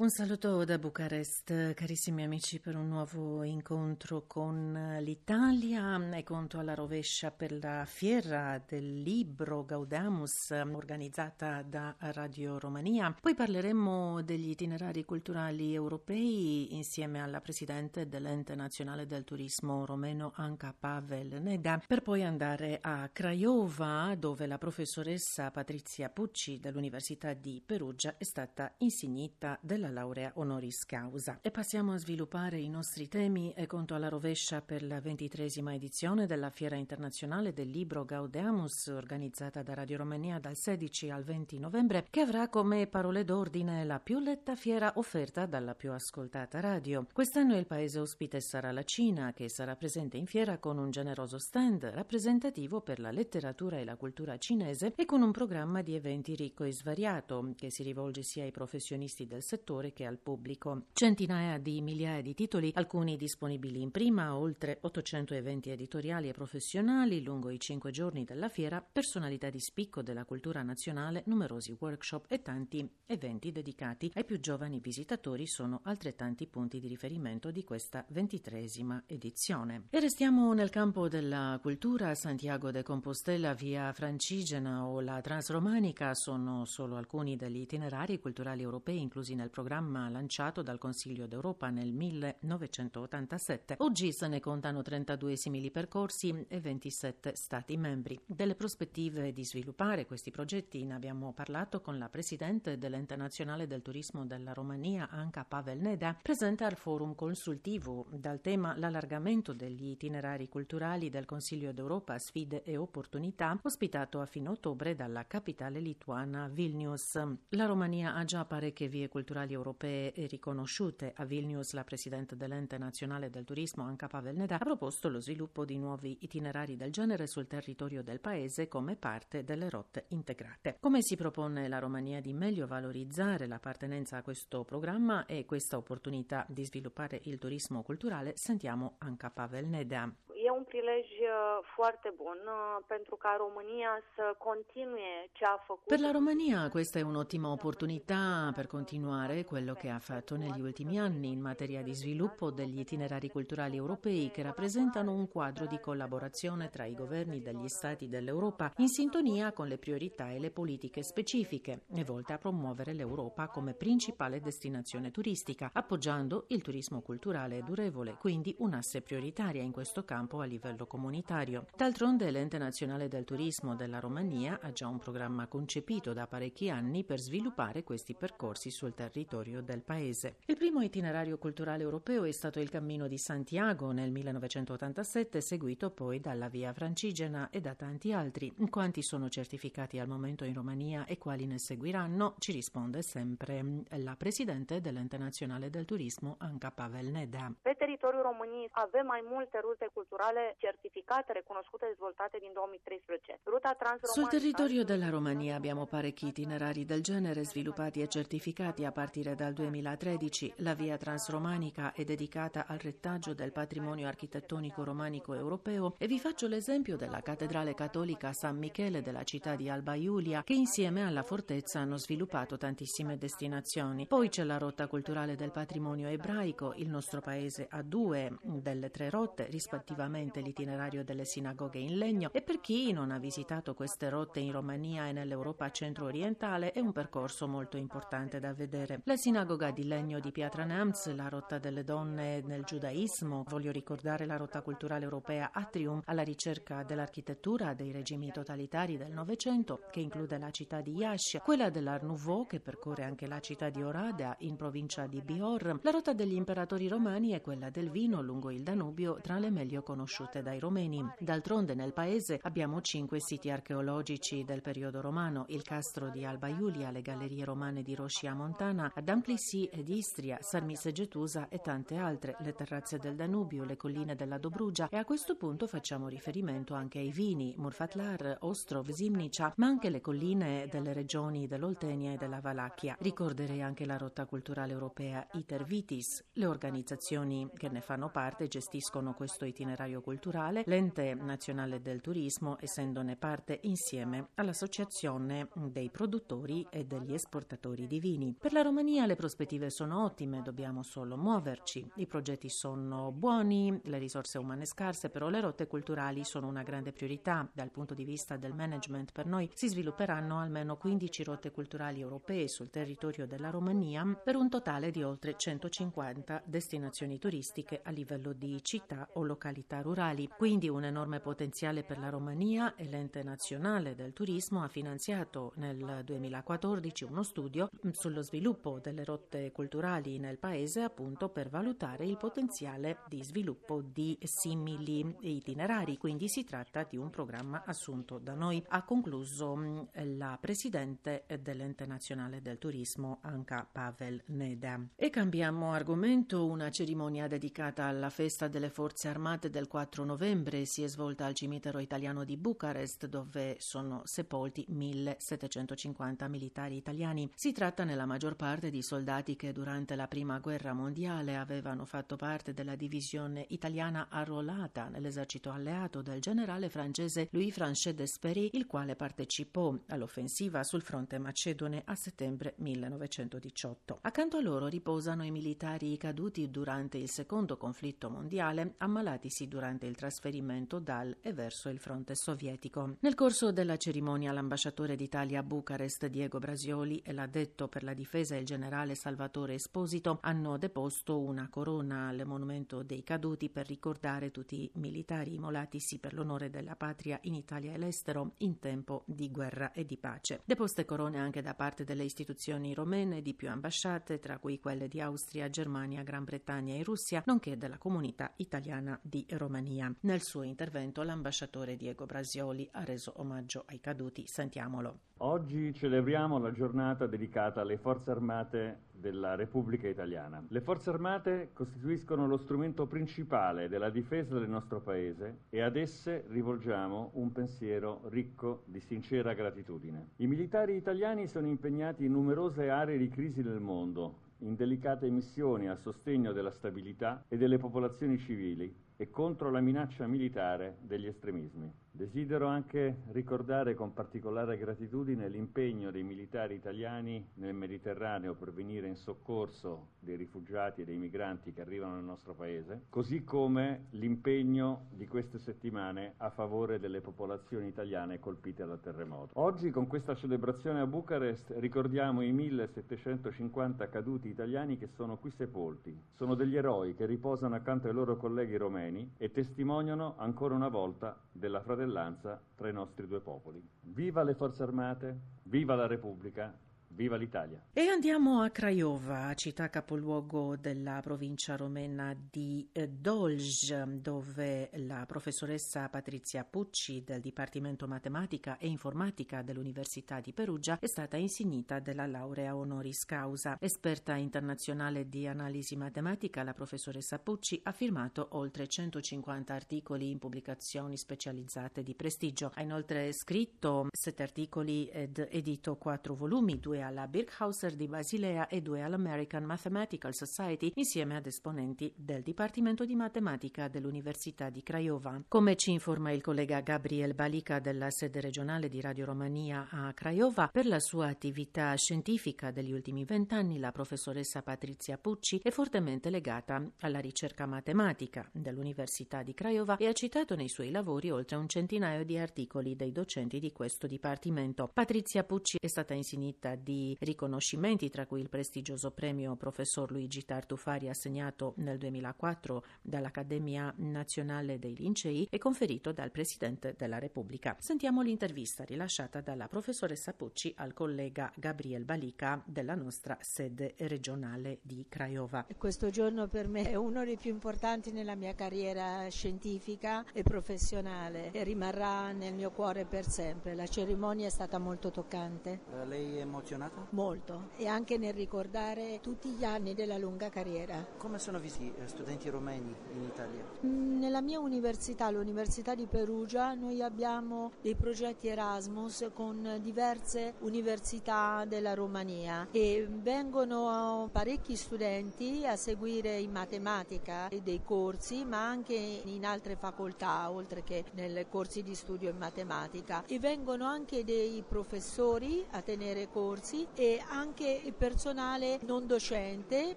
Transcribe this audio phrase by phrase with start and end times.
[0.00, 6.74] Un saluto da Bucarest, carissimi amici, per un nuovo incontro con l'Italia e conto alla
[6.74, 13.12] rovescia per la fiera del libro Gaudamus organizzata da Radio Romania.
[13.20, 20.72] Poi parleremo degli itinerari culturali europei insieme alla presidente dell'Ente Nazionale del Turismo romeno Anca
[20.78, 28.16] Pavel Neda, per poi andare a Craiova dove la professoressa Patrizia Pucci dell'Università di Perugia
[28.16, 31.38] è stata insignita della la laurea honoris causa.
[31.40, 36.26] E passiamo a sviluppare i nostri temi e conto alla rovescia per la ventitresima edizione
[36.26, 42.06] della Fiera Internazionale del Libro Gaudeamus, organizzata da Radio Romania dal 16 al 20 novembre,
[42.10, 47.06] che avrà come parole d'ordine la più letta fiera offerta dalla più ascoltata radio.
[47.12, 51.38] Quest'anno il paese ospite sarà la Cina, che sarà presente in fiera con un generoso
[51.38, 56.34] stand rappresentativo per la letteratura e la cultura cinese e con un programma di eventi
[56.34, 60.86] ricco e svariato, che si rivolge sia ai professionisti del settore lettore che al pubblico.
[60.92, 67.22] Centinaia di migliaia di titoli, alcuni disponibili in prima, oltre 800 eventi editoriali e professionali
[67.22, 72.42] lungo i cinque giorni della fiera, personalità di spicco della cultura nazionale, numerosi workshop e
[72.42, 79.02] tanti eventi dedicati ai più giovani visitatori sono altrettanti punti di riferimento di questa ventitresima
[79.06, 79.84] edizione.
[79.90, 82.14] E restiamo nel campo della cultura.
[82.14, 89.00] Santiago de Compostela, via Francigena o la Transromanica sono solo alcuni degli itinerari culturali europei
[89.00, 93.74] inclusi nel programma programma lanciato dal Consiglio d'Europa nel 1987.
[93.80, 98.18] Oggi se ne contano 32 simili percorsi e 27 Stati membri.
[98.24, 103.82] Delle prospettive di sviluppare questi progetti ne abbiamo parlato con la Presidente dell'Ente Nazionale del
[103.82, 110.48] Turismo della Romania, Anca Pavel Neda, presente al forum consultivo dal tema l'allargamento degli itinerari
[110.48, 117.20] culturali del Consiglio d'Europa, sfide e opportunità, ospitato a fine ottobre dalla capitale lituana Vilnius.
[117.50, 121.12] La Romania ha già parecchie vie culturali europee riconosciute.
[121.16, 125.64] A Vilnius la Presidente dell'Ente Nazionale del Turismo, Anca Pavel Neda, ha proposto lo sviluppo
[125.64, 130.76] di nuovi itinerari del genere sul territorio del Paese come parte delle rotte integrate.
[130.80, 136.46] Come si propone la Romania di meglio valorizzare l'appartenenza a questo programma e questa opportunità
[136.48, 140.27] di sviluppare il turismo culturale, sentiamo Anca Pavel Neda.
[140.48, 145.86] E un prilej uh, foarte bun uh, pentru ca România să continue ce a făcut.
[145.86, 150.98] Per la Romania questa è un'ottima opportunità per continuare quello che ha fatto negli ultimi
[150.98, 156.70] anni in materia di sviluppo degli itinerari culturali europei che rappresentano un quadro di collaborazione
[156.70, 161.82] tra i governi degli Stati dell'Europa in sintonia con le priorità e le politiche specifiche
[161.94, 168.54] e volte a promuovere l'Europa come principale destinazione turistica, appoggiando il turismo culturale durevole, quindi
[168.60, 171.66] un'asse prioritaria in questo campo a livello comunitario.
[171.76, 177.04] D'altronde l'Ente Nazionale del Turismo della Romania ha già un programma concepito da parecchi anni
[177.04, 180.36] per sviluppare questi percorsi sul territorio del paese.
[180.46, 186.20] Il primo itinerario culturale europeo è stato il Cammino di Santiago nel 1987, seguito poi
[186.20, 188.54] dalla Via Francigena e da tanti altri.
[188.68, 192.34] Quanti sono certificati al momento in Romania e quali ne seguiranno?
[192.38, 193.64] Ci risponde sempre
[193.96, 197.52] la Presidente dell'Ente Nazionale del Turismo, Anca Pavel Neda.
[197.62, 203.40] Pe territoriul României avem mai multe rute culturali culturale certificate, riconosciute e dezvoltate din 2013.
[203.44, 209.34] Ruta Sul territorio della Romania abbiamo parecchi itinerari del genere sviluppati e certificati a partire
[209.34, 210.54] dal 2013.
[210.58, 216.46] La via transromanica è dedicata al retaggio del patrimonio architettonico romanico europeo e vi faccio
[216.46, 221.80] l'esempio della cattedrale cattolica San Michele della città di Alba Iulia che insieme alla fortezza
[221.80, 224.06] hanno sviluppato tantissime destinazioni.
[224.06, 229.10] Poi c'è la rotta culturale del patrimonio ebraico, il nostro paese ha due delle tre
[229.10, 234.08] rotte rispettivamente nuovamente l'itinerario delle sinagoghe in legno e per chi non ha visitato queste
[234.08, 239.00] rotte in Romania e nell'Europa centro-orientale è un percorso molto importante da vedere.
[239.04, 244.26] La sinagoga di legno di Pietra Neamz, la rotta delle donne nel giudaismo, voglio ricordare
[244.26, 250.38] la rotta culturale europea Atrium alla ricerca dell'architettura dei regimi totalitari del Novecento che include
[250.38, 254.56] la città di Iași, quella dell'Art Nouveau che percorre anche la città di Oradea in
[254.56, 259.18] provincia di Bihor, la rotta degli imperatori romani e quella del vino lungo il Danubio
[259.20, 261.06] tra le meglio conosciute conosciute dai romeni.
[261.18, 266.90] D'altronde nel paese abbiamo cinque siti archeologici del periodo romano, il castro di Alba Iulia,
[266.90, 272.36] le gallerie romane di Roscia Montana, ad Amplissì ed Istria, Sarmis Getusa e tante altre,
[272.40, 276.98] le terrazze del Danubio, le colline della Dobrugia e a questo punto facciamo riferimento anche
[276.98, 282.96] ai vini, Murfatlar, Ostrov, Zimnica, ma anche le colline delle regioni dell'Oltenia e della Valacchia.
[282.98, 286.24] Ricorderei anche la rotta culturale europea Iter Vitis.
[286.32, 292.56] Le organizzazioni che ne fanno parte gestiscono questo itinerario territorio culturale, l'ente nazionale del turismo,
[292.60, 298.34] essendone parte insieme all'Associazione dei produttori e degli esportatori di vini.
[298.38, 301.92] Per la Romania le prospettive sono ottime, dobbiamo solo muoverci.
[301.96, 306.92] I progetti sono buoni, le risorse umane scarse, però le rotte culturali sono una grande
[306.92, 307.48] priorità.
[307.52, 312.48] Dal punto di vista del management per noi si svilupperanno almeno 15 rotte culturali europee
[312.48, 318.62] sul territorio della Romania per un totale di oltre 150 destinazioni turistiche a livello di
[318.62, 319.87] città o località rurali.
[320.36, 326.02] Quindi un enorme potenziale per la Romania e l'ente nazionale del turismo ha finanziato nel
[326.04, 332.98] 2014 uno studio sullo sviluppo delle rotte culturali nel paese appunto per valutare il potenziale
[333.08, 335.96] di sviluppo di simili itinerari.
[335.96, 338.62] Quindi si tratta di un programma assunto da noi.
[338.68, 344.80] Ha concluso la presidente dell'ente nazionale del turismo Anka Pavel Neda.
[344.96, 346.44] E cambiamo argomento.
[346.44, 351.34] Una cerimonia dedicata alla festa delle forze armate del 4 novembre si è svolta al
[351.34, 357.30] cimitero italiano di Bucarest dove sono sepolti 1750 militari italiani.
[357.34, 362.16] Si tratta nella maggior parte di soldati che durante la prima guerra mondiale avevano fatto
[362.16, 368.96] parte della divisione italiana arruolata nell'esercito alleato del generale francese Louis Franchet d'Espery, il quale
[368.96, 373.98] partecipò all'offensiva sul fronte macedone a settembre 1918.
[374.02, 379.96] Accanto a loro riposano i militari caduti durante il secondo conflitto mondiale, ammalatisi durante il
[379.96, 382.96] trasferimento dal e verso il fronte sovietico.
[383.00, 388.36] Nel corso della cerimonia l'ambasciatore d'Italia a Bucarest Diego Brasioli e l'addetto per la difesa
[388.36, 394.62] il generale Salvatore Esposito hanno deposto una corona al monumento dei caduti per ricordare tutti
[394.62, 399.72] i militari immolatisi per l'onore della patria in Italia e l'estero in tempo di guerra
[399.72, 400.40] e di pace.
[400.44, 405.00] Deposte corone anche da parte delle istituzioni romene di più ambasciate, tra cui quelle di
[405.00, 409.92] Austria, Germania, Gran Bretagna e Russia, nonché della comunità italiana di Romania.
[410.00, 414.26] Nel suo intervento l'ambasciatore Diego Brasioli ha reso omaggio ai caduti.
[414.26, 415.00] Sentiamolo.
[415.20, 420.44] Oggi celebriamo la giornata dedicata alle forze armate della Repubblica Italiana.
[420.48, 426.26] Le forze armate costituiscono lo strumento principale della difesa del nostro Paese e ad esse
[426.28, 430.10] rivolgiamo un pensiero ricco di sincera gratitudine.
[430.16, 435.68] I militari italiani sono impegnati in numerose aree di crisi nel mondo, in delicate missioni
[435.68, 441.72] a sostegno della stabilità e delle popolazioni civili e contro la minaccia militare degli estremismi.
[441.98, 448.96] Desidero anche ricordare con particolare gratitudine l'impegno dei militari italiani nel Mediterraneo per venire in
[448.96, 455.06] soccorso dei rifugiati e dei migranti che arrivano nel nostro paese, così come l'impegno di
[455.06, 459.32] queste settimane a favore delle popolazioni italiane colpite dal terremoto.
[459.40, 465.96] Oggi con questa celebrazione a Bucarest ricordiamo i 1750 caduti italiani che sono qui sepolti.
[466.14, 471.20] Sono degli eroi che riposano accanto ai loro colleghi romeni e testimoniano ancora una volta
[471.30, 473.62] della fratellanza tra i nostri due popoli.
[473.82, 476.56] Viva le forze armate, viva la Repubblica,
[476.98, 477.62] Viva l'Italia!
[477.72, 485.88] E andiamo a Craiova, città capoluogo della provincia romena di eh, Dolj, dove la professoressa
[485.90, 492.56] Patrizia Pucci del Dipartimento Matematica e Informatica dell'Università di Perugia è stata insignita della laurea
[492.56, 493.56] honoris causa.
[493.60, 500.96] Esperta internazionale di analisi matematica, la professoressa Pucci ha firmato oltre 150 articoli in pubblicazioni
[500.96, 502.50] specializzate di prestigio.
[502.54, 508.62] Ha inoltre scritto sette articoli ed edito quattro volumi, due alla Birkhauser di Basilea e
[508.62, 515.22] due all'American Mathematical Society insieme ad esponenti del Dipartimento di Matematica dell'Università di Craiova.
[515.28, 520.48] Come ci informa il collega Gabriel Balica della sede regionale di Radio Romania a Craiova,
[520.48, 526.64] per la sua attività scientifica degli ultimi vent'anni la professoressa Patrizia Pucci è fortemente legata
[526.80, 532.04] alla ricerca matematica dell'Università di Craiova e ha citato nei suoi lavori oltre un centinaio
[532.04, 534.70] di articoli dei docenti di questo dipartimento.
[534.72, 536.67] Patrizia Pucci è stata insignita di
[537.00, 544.76] riconoscimenti, tra cui il prestigioso premio professor Luigi Tartufari assegnato nel 2004 dall'Accademia Nazionale dei
[544.76, 547.56] Lincei e conferito dal Presidente della Repubblica.
[547.58, 554.84] Sentiamo l'intervista rilasciata dalla professoressa Pucci al collega Gabriel Balica della nostra sede regionale di
[554.88, 555.46] Craiova.
[555.56, 561.30] Questo giorno per me è uno dei più importanti nella mia carriera scientifica e professionale
[561.32, 563.54] e rimarrà nel mio cuore per sempre.
[563.54, 565.60] La cerimonia è stata molto toccante.
[565.86, 566.86] Lei è emozionata emozionato?
[566.90, 570.84] Molto, e anche nel ricordare tutti gli anni della lunga carriera.
[570.96, 573.44] Come sono visti gli studenti romeni in Italia?
[573.64, 581.44] Mm, nella mia università, l'Università di Perugia, noi abbiamo dei progetti Erasmus con diverse università
[581.46, 589.24] della Romania e vengono parecchi studenti a seguire in matematica dei corsi, ma anche in
[589.24, 593.04] altre facoltà, oltre che nei corsi di studio in matematica.
[593.06, 599.76] E vengono anche dei professori a tenere corsi e anche il personale non docente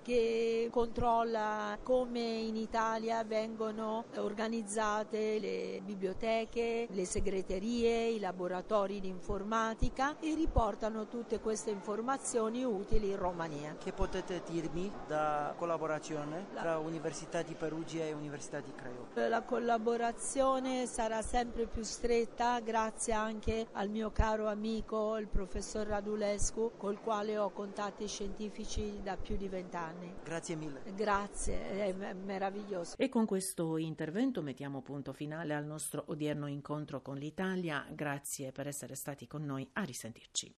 [0.01, 10.17] che controlla come in Italia vengono organizzate le biblioteche, le segreterie, i laboratori di informatica
[10.19, 13.75] e riportano tutte queste informazioni utili in Romania.
[13.77, 19.27] Che potete dirmi da collaborazione tra Università di Perugia e Università di Creo?
[19.27, 26.60] La collaborazione sarà sempre più stretta grazie anche al mio caro amico il professor Radulescu
[26.77, 30.13] col quale ho contatti scientifici da più di vent'anni.
[30.23, 30.81] Grazie mille.
[30.95, 32.95] Grazie, è meraviglioso.
[32.97, 37.85] E con questo intervento mettiamo punto finale al nostro odierno incontro con l'Italia.
[37.89, 39.67] Grazie per essere stati con noi.
[39.73, 40.49] A risentirci.